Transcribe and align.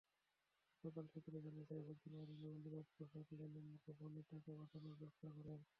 হাসপাতাল 0.67 1.05
সূত্র 1.13 1.33
জানায়, 1.45 1.67
সাইফুদ্দিন 1.69 2.13
ওয়ারীর 2.15 2.39
নবেন্দ্রনাথ 2.39 2.87
বসাক 2.97 3.27
লেনে 3.39 3.61
মুঠোফোনে 3.67 4.21
টাকা 4.29 4.51
পাঠানোর 4.59 4.95
ব্যবসা 4.99 5.27
করেন। 5.37 5.61